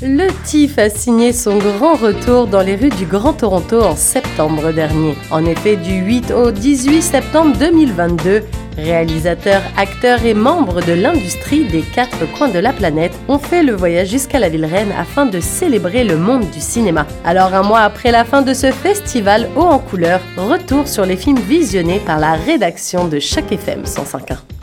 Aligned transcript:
Le 0.00 0.28
TIFF 0.44 0.78
a 0.78 0.90
signé 0.90 1.32
son 1.32 1.58
grand 1.58 1.94
retour 1.94 2.46
dans 2.46 2.60
les 2.60 2.76
rues 2.76 2.88
du 2.88 3.04
Grand 3.04 3.32
Toronto 3.32 3.82
en 3.82 3.96
septembre 3.96 4.70
dernier. 4.70 5.16
En 5.32 5.44
effet, 5.44 5.74
du 5.74 5.94
8 5.94 6.30
au 6.30 6.52
18 6.52 7.02
septembre 7.02 7.56
2022, 7.58 8.44
réalisateurs, 8.76 9.62
acteurs 9.76 10.24
et 10.24 10.34
membres 10.34 10.82
de 10.82 10.92
l'industrie 10.92 11.64
des 11.64 11.82
quatre 11.82 12.30
coins 12.36 12.48
de 12.48 12.60
la 12.60 12.72
planète 12.72 13.18
ont 13.26 13.40
fait 13.40 13.64
le 13.64 13.72
voyage 13.72 14.10
jusqu'à 14.10 14.38
la 14.38 14.48
ville 14.48 14.66
reine 14.66 14.92
afin 14.96 15.26
de 15.26 15.40
célébrer 15.40 16.04
le 16.04 16.16
monde 16.16 16.48
du 16.48 16.60
cinéma. 16.60 17.04
Alors 17.24 17.52
un 17.52 17.64
mois 17.64 17.80
après 17.80 18.12
la 18.12 18.24
fin 18.24 18.42
de 18.42 18.54
ce 18.54 18.70
festival 18.70 19.48
haut 19.56 19.62
en 19.62 19.80
couleur, 19.80 20.20
retour 20.36 20.86
sur 20.86 21.06
les 21.06 21.16
films 21.16 21.40
visionnés 21.40 22.00
par 22.06 22.20
la 22.20 22.34
rédaction 22.34 23.08
de 23.08 23.18
chaque 23.18 23.50
FM 23.50 23.82
105.1. 23.82 24.57